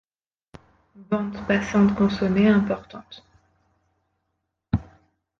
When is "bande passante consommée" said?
0.95-2.47